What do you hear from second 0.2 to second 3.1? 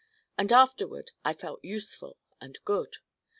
And afterward I felt useful and good.